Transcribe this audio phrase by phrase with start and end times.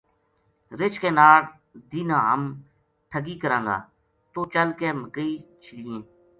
[0.79, 1.39] رچھ کے ناڑ
[1.91, 2.41] دینہنا ہم
[3.09, 3.77] ٹھگی کراں گا
[4.31, 5.31] توہ چل کے مکئی
[5.63, 5.99] چھلینے